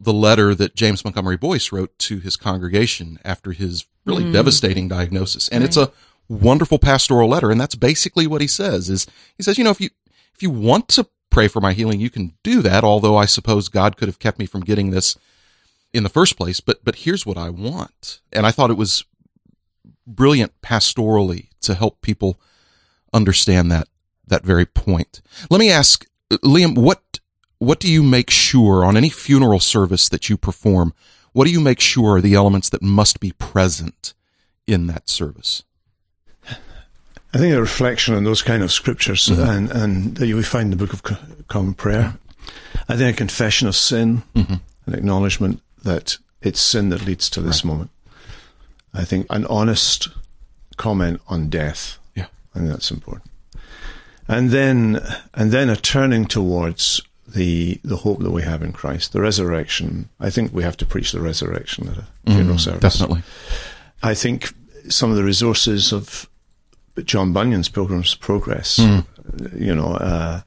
the 0.00 0.12
letter 0.12 0.54
that 0.54 0.74
James 0.74 1.04
Montgomery 1.04 1.36
Boice 1.36 1.70
wrote 1.70 1.96
to 2.00 2.18
his 2.18 2.36
congregation 2.36 3.18
after 3.24 3.52
his 3.52 3.86
really 4.06 4.32
devastating 4.32 4.88
diagnosis. 4.88 5.48
And 5.48 5.62
it's 5.62 5.76
a 5.76 5.92
wonderful 6.28 6.78
pastoral 6.78 7.28
letter. 7.28 7.50
And 7.50 7.60
that's 7.60 7.74
basically 7.74 8.26
what 8.26 8.40
he 8.40 8.46
says 8.46 8.88
is 8.88 9.06
he 9.36 9.42
says, 9.42 9.58
you 9.58 9.64
know, 9.64 9.70
if 9.70 9.80
you, 9.80 9.90
if 10.34 10.42
you 10.42 10.50
want 10.50 10.88
to 10.88 11.06
pray 11.28 11.48
for 11.48 11.60
my 11.60 11.74
healing, 11.74 12.00
you 12.00 12.10
can 12.10 12.32
do 12.42 12.62
that. 12.62 12.82
Although 12.82 13.16
I 13.16 13.26
suppose 13.26 13.68
God 13.68 13.96
could 13.96 14.08
have 14.08 14.18
kept 14.18 14.38
me 14.38 14.46
from 14.46 14.62
getting 14.62 14.90
this 14.90 15.16
in 15.92 16.02
the 16.02 16.08
first 16.08 16.36
place. 16.36 16.60
But, 16.60 16.84
but 16.84 16.96
here's 16.96 17.24
what 17.26 17.36
I 17.36 17.50
want. 17.50 18.20
And 18.32 18.46
I 18.46 18.50
thought 18.50 18.70
it 18.70 18.76
was 18.76 19.04
brilliant 20.06 20.60
pastorally 20.62 21.48
to 21.62 21.74
help 21.74 22.00
people 22.02 22.40
understand 23.12 23.70
that 23.72 23.88
that 24.26 24.44
very 24.44 24.66
point. 24.66 25.20
Let 25.50 25.58
me 25.58 25.70
ask 25.70 26.06
Liam, 26.30 26.76
what 26.78 27.18
what 27.58 27.80
do 27.80 27.90
you 27.92 28.02
make 28.02 28.30
sure 28.30 28.84
on 28.84 28.96
any 28.96 29.10
funeral 29.10 29.60
service 29.60 30.08
that 30.08 30.30
you 30.30 30.36
perform? 30.36 30.94
What 31.32 31.44
do 31.44 31.50
you 31.50 31.60
make 31.60 31.80
sure 31.80 32.16
are 32.16 32.20
the 32.20 32.34
elements 32.34 32.68
that 32.70 32.82
must 32.82 33.20
be 33.20 33.32
present 33.32 34.14
in 34.66 34.86
that 34.86 35.08
service? 35.08 35.64
I 37.32 37.38
think 37.38 37.54
a 37.54 37.60
reflection 37.60 38.14
on 38.14 38.24
those 38.24 38.42
kind 38.42 38.62
of 38.62 38.72
scriptures 38.72 39.28
Mm-hmm. 39.28 39.42
and, 39.50 39.70
and 39.70 40.16
that 40.16 40.26
you 40.26 40.36
would 40.36 40.46
find 40.46 40.72
in 40.72 40.78
the 40.78 40.84
Book 40.84 40.92
of 40.92 41.46
Common 41.48 41.74
Prayer. 41.74 42.14
I 42.88 42.96
think 42.96 43.14
a 43.14 43.18
confession 43.18 43.68
of 43.68 43.76
sin, 43.76 44.22
Mm-hmm. 44.34 44.54
an 44.86 44.94
acknowledgement 44.94 45.60
that 45.82 46.18
it's 46.42 46.60
sin 46.60 46.88
that 46.90 47.04
leads 47.06 47.28
to 47.30 47.40
this 47.40 47.64
moment. 47.64 47.90
I 48.94 49.04
think 49.04 49.26
an 49.30 49.46
honest 49.46 50.08
comment 50.76 51.20
on 51.28 51.48
death. 51.48 51.98
Yeah. 52.14 52.26
I 52.54 52.58
think 52.58 52.70
that's 52.70 52.90
important. 52.90 53.30
And 54.28 54.50
then, 54.50 55.00
and 55.34 55.50
then 55.52 55.68
a 55.68 55.76
turning 55.76 56.24
towards 56.26 57.00
the 57.26 57.80
the 57.84 57.98
hope 57.98 58.18
that 58.20 58.30
we 58.32 58.42
have 58.42 58.62
in 58.62 58.72
Christ, 58.72 59.12
the 59.12 59.20
resurrection. 59.20 60.08
I 60.18 60.30
think 60.30 60.52
we 60.52 60.62
have 60.64 60.76
to 60.78 60.86
preach 60.86 61.12
the 61.12 61.20
resurrection 61.20 61.88
at 61.88 61.98
a 61.98 62.06
funeral 62.26 62.58
service. 62.58 62.80
Definitely. 62.80 63.22
I 64.02 64.14
think 64.14 64.52
some 64.88 65.10
of 65.10 65.16
the 65.16 65.22
resources 65.24 65.92
of 65.92 66.28
John 67.04 67.32
Bunyan's 67.32 67.68
Pilgrim's 67.68 68.14
Progress, 68.16 68.78
Hmm. 68.78 69.00
you 69.56 69.74
know, 69.74 69.94
uh, 69.94 70.40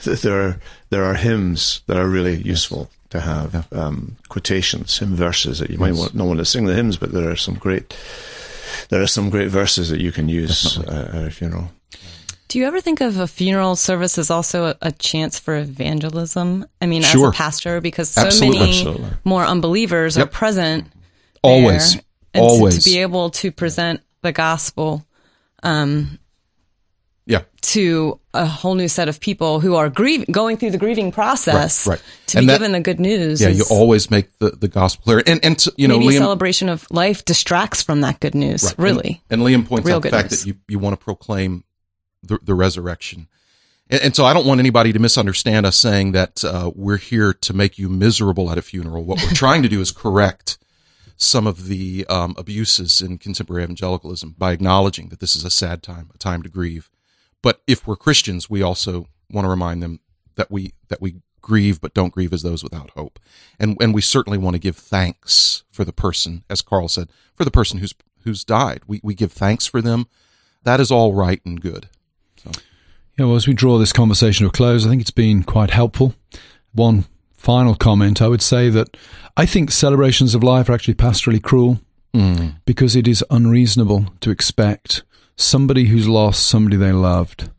th- 0.00 0.22
there 0.22 0.40
are, 0.40 0.60
there 0.88 1.04
are 1.04 1.14
hymns 1.14 1.82
that 1.86 1.98
are 1.98 2.08
really 2.08 2.40
useful 2.40 2.90
to 3.10 3.20
have, 3.20 3.66
um, 3.72 4.16
quotations, 4.28 4.98
hymn 4.98 5.14
verses 5.16 5.58
that 5.58 5.70
you 5.70 5.78
might 5.78 5.94
want, 5.94 6.14
not 6.14 6.26
want 6.26 6.38
to 6.38 6.44
sing 6.44 6.64
the 6.66 6.74
hymns, 6.74 6.96
but 6.96 7.12
there 7.12 7.30
are 7.30 7.36
some 7.36 7.54
great, 7.54 7.96
there 8.88 9.02
are 9.02 9.06
some 9.06 9.30
great 9.30 9.48
verses 9.50 9.88
that 9.90 10.00
you 10.00 10.12
can 10.12 10.28
use 10.28 10.78
uh, 10.78 11.10
at 11.12 11.24
a 11.26 11.30
funeral. 11.30 11.70
Do 12.48 12.58
you 12.58 12.66
ever 12.66 12.80
think 12.80 13.00
of 13.00 13.18
a 13.18 13.28
funeral 13.28 13.76
service 13.76 14.18
as 14.18 14.28
also 14.30 14.66
a, 14.66 14.76
a 14.82 14.90
chance 14.92 15.38
for 15.38 15.56
evangelism? 15.56 16.66
I 16.80 16.86
mean, 16.86 17.02
Sure. 17.02 17.28
as 17.28 17.34
a 17.34 17.36
pastor, 17.36 17.80
because 17.80 18.10
so 18.10 18.22
Absolutely. 18.22 18.58
many 18.58 18.70
Absolutely. 18.72 19.10
more 19.24 19.44
unbelievers 19.44 20.16
Yep. 20.16 20.26
are 20.26 20.30
present. 20.30 20.86
Always. 21.42 21.94
there. 21.94 22.02
And 22.34 22.42
to- 22.42 22.48
Always. 22.48 22.84
to 22.84 22.90
be 22.90 22.98
able 22.98 23.30
to 23.30 23.50
present 23.52 24.00
the 24.22 24.32
gospel 24.32 25.04
Yeah. 27.30 27.42
to 27.62 28.18
a 28.34 28.44
whole 28.44 28.74
new 28.74 28.88
set 28.88 29.08
of 29.08 29.20
people 29.20 29.60
who 29.60 29.74
are 29.76 29.88
grieving, 29.88 30.26
going 30.32 30.56
through 30.56 30.72
the 30.72 30.78
grieving 30.78 31.12
process. 31.12 31.86
Right, 31.86 31.94
right. 31.94 32.02
To 32.26 32.38
And 32.38 32.46
be 32.46 32.52
that- 32.52 32.58
given 32.58 32.72
the 32.72 32.80
good 32.80 32.98
news. 33.00 33.40
Yeah, 33.40 33.48
is 33.48 33.58
you 33.58 33.64
always 33.70 34.10
make 34.10 34.36
the, 34.38 34.50
the 34.50 34.68
gospel 34.68 35.04
clear. 35.04 35.22
And 35.26 35.44
and 35.44 35.64
you 35.76 35.86
know, 35.88 35.98
maybe 35.98 36.14
Liam 36.14 36.18
celebration 36.18 36.68
of 36.68 36.86
life 36.90 37.24
distracts 37.24 37.82
from 37.82 38.00
that 38.02 38.20
good 38.20 38.34
news. 38.34 38.64
Right. 38.64 38.78
Really. 38.78 39.22
And, 39.30 39.40
and 39.40 39.48
Liam 39.48 39.66
points 39.68 39.86
Real 39.86 39.96
out 39.96 40.02
the 40.02 40.10
fact 40.10 40.30
news. 40.32 40.42
that 40.42 40.48
you, 40.48 40.54
you 40.68 40.78
want 40.78 40.98
to 40.98 41.04
proclaim 41.04 41.64
the, 42.22 42.38
the 42.42 42.54
resurrection. 42.54 43.28
And, 43.88 44.02
and 44.02 44.16
so 44.16 44.24
I 44.24 44.32
don't 44.34 44.46
want 44.46 44.60
anybody 44.60 44.92
to 44.92 44.98
misunderstand 44.98 45.66
us 45.66 45.76
saying 45.76 46.12
that 46.12 46.44
uh, 46.44 46.70
we're 46.74 46.98
here 46.98 47.32
to 47.32 47.52
make 47.54 47.78
you 47.78 47.88
miserable 47.88 48.50
at 48.50 48.58
a 48.58 48.62
funeral. 48.62 49.04
What 49.04 49.22
we're 49.22 49.30
trying 49.34 49.62
to 49.62 49.68
do 49.68 49.80
is 49.80 49.92
correct 49.92 50.58
some 51.16 51.46
of 51.46 51.66
the 51.66 52.06
um, 52.08 52.34
abuses 52.38 53.02
in 53.02 53.18
contemporary 53.18 53.62
evangelicalism 53.62 54.34
by 54.38 54.52
acknowledging 54.52 55.08
that 55.10 55.20
this 55.20 55.36
is 55.36 55.44
a 55.44 55.50
sad 55.50 55.82
time, 55.82 56.08
a 56.14 56.18
time 56.18 56.42
to 56.42 56.48
grieve. 56.48 56.88
But 57.42 57.62
if 57.66 57.86
we're 57.86 57.96
Christians, 57.96 58.50
we 58.50 58.62
also 58.62 59.06
want 59.30 59.44
to 59.44 59.50
remind 59.50 59.82
them 59.82 60.00
that 60.36 60.50
we 60.50 60.74
that 60.88 61.00
we 61.00 61.16
grieve 61.40 61.80
but 61.80 61.94
don't 61.94 62.12
grieve 62.12 62.32
as 62.32 62.42
those 62.42 62.62
without 62.62 62.90
hope. 62.90 63.18
And 63.58 63.76
and 63.80 63.94
we 63.94 64.00
certainly 64.00 64.38
want 64.38 64.54
to 64.54 64.60
give 64.60 64.76
thanks 64.76 65.64
for 65.70 65.84
the 65.84 65.92
person, 65.92 66.44
as 66.50 66.62
Carl 66.62 66.88
said, 66.88 67.10
for 67.34 67.44
the 67.44 67.50
person 67.50 67.78
who's 67.78 67.94
who's 68.24 68.44
died. 68.44 68.82
We 68.86 69.00
we 69.02 69.14
give 69.14 69.32
thanks 69.32 69.66
for 69.66 69.80
them. 69.80 70.06
That 70.62 70.80
is 70.80 70.90
all 70.90 71.14
right 71.14 71.40
and 71.44 71.60
good. 71.60 71.88
So. 72.36 72.50
Yeah, 73.18 73.26
well, 73.26 73.36
as 73.36 73.46
we 73.46 73.54
draw 73.54 73.78
this 73.78 73.92
conversation 73.92 74.44
to 74.44 74.48
a 74.48 74.52
close, 74.52 74.86
I 74.86 74.88
think 74.88 75.02
it's 75.02 75.10
been 75.10 75.42
quite 75.42 75.70
helpful. 75.70 76.14
One 76.72 77.06
final 77.32 77.74
comment 77.74 78.22
I 78.22 78.28
would 78.28 78.42
say 78.42 78.68
that 78.70 78.96
I 79.36 79.46
think 79.46 79.70
celebrations 79.70 80.34
of 80.34 80.42
life 80.42 80.68
are 80.68 80.72
actually 80.72 80.94
pastorally 80.94 81.42
cruel 81.42 81.80
hmm. 82.14 82.50
because 82.66 82.94
it 82.94 83.08
is 83.08 83.24
unreasonable 83.30 84.06
to 84.20 84.30
expect 84.30 85.02
somebody 85.36 85.86
who's 85.86 86.08
lost 86.08 86.48
somebody 86.48 86.76
they 86.76 86.92
loved 86.92 87.50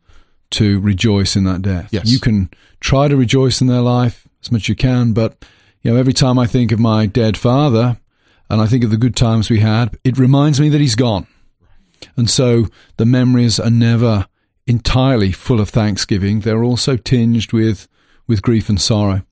to 0.50 0.80
rejoice 0.80 1.36
in 1.36 1.44
that 1.44 1.62
death. 1.62 1.88
Yes. 1.90 2.06
You 2.06 2.20
can 2.20 2.50
try 2.80 3.08
to 3.08 3.16
rejoice 3.16 3.60
in 3.60 3.66
their 3.66 3.80
life 3.80 4.28
as 4.42 4.52
much 4.52 4.62
as 4.62 4.68
you 4.68 4.76
can, 4.76 5.12
but 5.12 5.44
you 5.82 5.92
know, 5.92 5.98
every 5.98 6.12
time 6.12 6.38
I 6.38 6.46
think 6.46 6.72
of 6.72 6.78
my 6.78 7.06
dead 7.06 7.36
father 7.36 7.98
and 8.48 8.60
I 8.60 8.66
think 8.66 8.84
of 8.84 8.90
the 8.90 8.96
good 8.96 9.16
times 9.16 9.50
we 9.50 9.60
had, 9.60 9.96
it 10.04 10.18
reminds 10.18 10.60
me 10.60 10.68
that 10.68 10.80
he's 10.80 10.94
gone. 10.94 11.26
And 12.16 12.28
so 12.28 12.66
the 12.96 13.06
memories 13.06 13.58
are 13.58 13.70
never 13.70 14.26
entirely 14.66 15.32
full 15.32 15.60
of 15.60 15.70
thanksgiving. 15.70 16.40
They're 16.40 16.64
also 16.64 16.96
tinged 16.96 17.52
with, 17.52 17.88
with 18.26 18.42
grief 18.42 18.68
and 18.68 18.80
sorrow. 18.80 19.22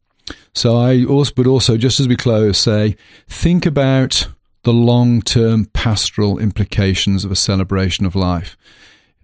So 0.54 0.76
I 0.76 1.04
also, 1.04 1.32
but 1.37 1.47
also, 1.47 1.76
just 1.76 2.00
as 2.00 2.09
we 2.09 2.16
close, 2.16 2.59
say, 2.59 2.97
think 3.28 3.66
about 3.66 4.28
the 4.62 4.72
long 4.72 5.22
term 5.22 5.64
pastoral 5.66 6.38
implications 6.38 7.24
of 7.24 7.30
a 7.30 7.36
celebration 7.36 8.04
of 8.04 8.14
life. 8.14 8.56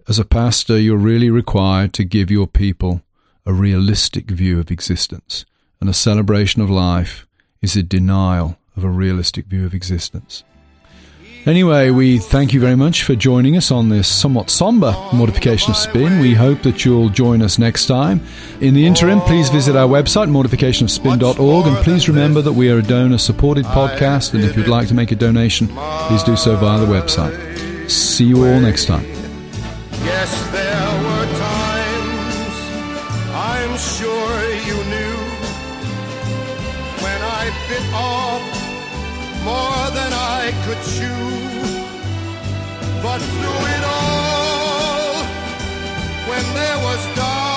As 0.07 0.17
a 0.17 0.25
pastor, 0.25 0.79
you're 0.79 0.97
really 0.97 1.29
required 1.29 1.93
to 1.93 2.03
give 2.03 2.31
your 2.31 2.47
people 2.47 3.01
a 3.45 3.53
realistic 3.53 4.31
view 4.31 4.59
of 4.59 4.71
existence. 4.71 5.45
And 5.79 5.89
a 5.89 5.93
celebration 5.93 6.61
of 6.61 6.69
life 6.69 7.27
is 7.61 7.75
a 7.75 7.83
denial 7.83 8.57
of 8.75 8.83
a 8.83 8.89
realistic 8.89 9.45
view 9.45 9.65
of 9.65 9.73
existence. 9.73 10.43
Anyway, 11.47 11.89
we 11.91 12.17
thank 12.17 12.51
you 12.51 12.59
very 12.59 12.75
much 12.75 13.03
for 13.03 13.15
joining 13.15 13.55
us 13.55 13.71
on 13.71 13.87
this 13.87 14.05
somewhat 14.05 14.49
somber 14.49 14.93
mortification 15.13 15.71
of 15.71 15.77
spin. 15.77 16.19
We 16.19 16.33
hope 16.33 16.61
that 16.63 16.83
you'll 16.83 17.07
join 17.07 17.41
us 17.41 17.57
next 17.57 17.85
time. 17.85 18.19
In 18.59 18.73
the 18.73 18.85
interim, 18.85 19.21
please 19.21 19.49
visit 19.49 19.77
our 19.77 19.87
website, 19.87 20.29
mortificationofspin.org, 20.29 21.67
and 21.67 21.77
please 21.77 22.09
remember 22.09 22.41
that 22.41 22.51
we 22.51 22.69
are 22.69 22.79
a 22.79 22.83
donor 22.83 23.17
supported 23.17 23.63
podcast. 23.63 24.33
And 24.33 24.43
if 24.43 24.57
you'd 24.57 24.67
like 24.67 24.89
to 24.89 24.93
make 24.93 25.13
a 25.13 25.15
donation, 25.15 25.69
please 25.69 26.21
do 26.21 26.35
so 26.35 26.57
via 26.57 26.81
the 26.81 26.85
website. 26.85 27.89
See 27.89 28.25
you 28.25 28.45
all 28.45 28.59
next 28.59 28.83
time. 28.85 29.05
Yes, 30.03 30.51
there 30.51 31.01
were 31.01 31.27
times 31.39 32.55
I'm 33.31 33.77
sure 33.77 34.43
you 34.67 34.75
knew 34.91 35.17
when 37.01 37.21
I 37.21 37.45
bit 37.69 37.93
off 37.93 38.57
more 39.45 39.91
than 39.95 40.11
I 40.11 40.51
could 40.65 40.83
chew. 40.93 41.36
Through 43.19 43.63
it 43.75 43.83
all, 43.83 45.23
when 46.29 46.45
there 46.53 46.77
was 46.85 47.01
doubt, 47.15 47.56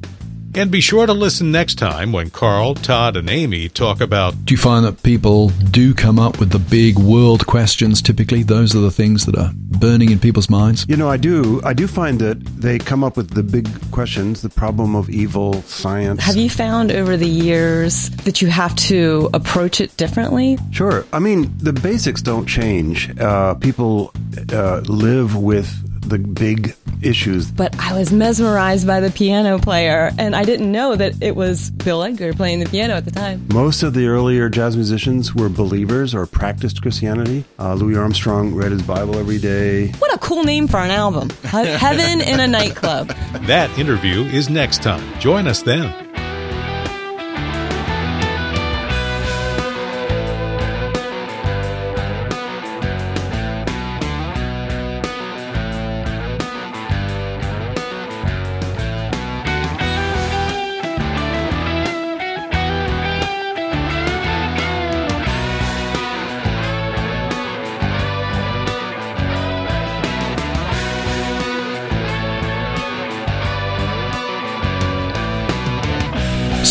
And 0.53 0.69
be 0.69 0.81
sure 0.81 1.05
to 1.05 1.13
listen 1.13 1.51
next 1.51 1.75
time 1.75 2.11
when 2.11 2.29
Carl, 2.29 2.75
Todd, 2.75 3.15
and 3.15 3.29
Aimee 3.29 3.69
talk 3.69 4.01
about 4.01 4.45
Do 4.45 4.53
you 4.53 4.57
find 4.57 4.85
that 4.85 5.01
people 5.01 5.49
do 5.49 5.93
come 5.93 6.19
up 6.19 6.39
with 6.39 6.51
the 6.51 6.59
big 6.59 6.99
world 6.99 7.47
questions 7.47 8.01
typically? 8.01 8.43
Those 8.43 8.75
are 8.75 8.79
the 8.79 8.91
things 8.91 9.25
that 9.27 9.37
are 9.37 9.51
burning 9.55 10.11
in 10.11 10.19
people's 10.19 10.49
minds? 10.49 10.85
You 10.89 10.97
know, 10.97 11.09
I 11.09 11.15
do. 11.15 11.61
I 11.63 11.73
do 11.73 11.87
find 11.87 12.19
that 12.19 12.43
they 12.59 12.79
come 12.79 13.01
up 13.01 13.15
with 13.15 13.29
the 13.31 13.43
big 13.43 13.69
questions: 13.91 14.41
the 14.41 14.49
problem 14.49 14.95
of 14.95 15.09
evil, 15.09 15.61
science. 15.63 16.21
Have 16.23 16.35
you 16.35 16.49
found 16.49 16.91
over 16.91 17.15
the 17.15 17.29
years 17.29 18.09
that 18.25 18.41
you 18.41 18.49
have 18.49 18.75
to 18.75 19.29
approach 19.33 19.79
it 19.79 19.95
differently? 19.95 20.57
Sure. 20.71 21.05
I 21.13 21.19
mean, 21.19 21.55
the 21.59 21.73
basics 21.73 22.21
don't 22.21 22.45
change. 22.45 23.17
Uh, 23.17 23.53
people 23.55 24.11
uh, 24.51 24.81
live 24.81 25.37
with 25.37 25.90
the 26.11 26.19
big 26.19 26.75
issues. 27.01 27.49
But 27.51 27.75
I 27.79 27.97
was 27.97 28.11
mesmerized 28.11 28.85
by 28.85 28.99
the 28.99 29.09
piano 29.09 29.57
player, 29.57 30.11
and 30.17 30.35
I 30.35 30.43
didn't 30.43 30.71
know 30.71 30.95
that 30.95 31.13
it 31.21 31.35
was 31.35 31.71
Bill 31.71 32.03
Edgar 32.03 32.33
playing 32.33 32.59
the 32.59 32.67
piano 32.67 32.93
at 32.93 33.05
the 33.05 33.11
time. 33.11 33.47
Most 33.53 33.81
of 33.81 33.93
the 33.93 34.07
earlier 34.07 34.49
jazz 34.49 34.75
musicians 34.75 35.33
were 35.33 35.49
believers 35.49 36.13
or 36.13 36.25
practiced 36.27 36.81
Christianity. 36.81 37.45
Uh, 37.57 37.73
Louis 37.73 37.97
Armstrong 37.97 38.53
read 38.53 38.71
his 38.71 38.83
Bible 38.83 39.17
every 39.17 39.39
day. 39.39 39.87
What 39.93 40.13
a 40.13 40.17
cool 40.19 40.43
name 40.43 40.67
for 40.67 40.77
an 40.77 40.91
album 40.91 41.29
Heaven 41.43 42.21
in 42.21 42.39
a 42.39 42.47
Nightclub. 42.47 43.07
that 43.47 43.75
interview 43.79 44.21
is 44.25 44.49
next 44.49 44.83
time. 44.83 45.19
Join 45.19 45.47
us 45.47 45.61
then. 45.63 46.10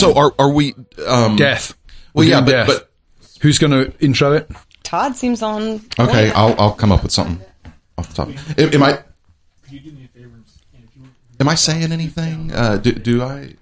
So 0.01 0.15
are 0.17 0.35
are 0.39 0.51
we? 0.51 0.75
Um, 1.07 1.37
Death. 1.37 1.75
Well, 2.15 2.27
yeah, 2.27 2.41
but, 2.41 2.51
death. 2.51 2.67
but 2.67 2.91
Who's 3.41 3.59
going 3.59 3.71
to 3.71 3.93
intro 4.05 4.33
it? 4.33 4.51
Todd 4.83 5.17
seems 5.17 5.43
on. 5.43 5.81
okay, 5.99 6.25
point. 6.27 6.37
I'll 6.37 6.55
I'll 6.59 6.73
come 6.73 6.93
up 6.93 7.03
with 7.03 7.13
something 7.13 7.41
off 7.97 8.09
the 8.09 8.15
top. 8.15 8.29
Am, 8.59 8.75
am 8.75 8.83
I? 8.83 9.03
Am 11.39 11.49
I 11.49 11.55
saying 11.55 11.91
anything? 11.93 12.53
Uh, 12.53 12.77
do, 12.77 12.93
do 12.93 13.23
I? 13.23 13.55